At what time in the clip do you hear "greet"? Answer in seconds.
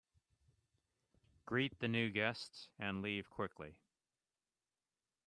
1.45-1.77